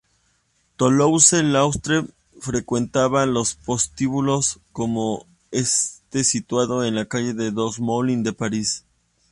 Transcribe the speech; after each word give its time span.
Toulouse-Lautrec 0.77 2.07
frecuentaba 2.39 3.27
los 3.27 3.53
prostíbulos, 3.53 4.59
como 4.71 5.27
este 5.51 6.23
situado 6.23 6.83
en 6.83 6.95
la 6.95 7.05
calle 7.05 7.35
des 7.35 7.53
Moulins 7.79 8.23
de 8.23 8.33
París. 8.33 8.83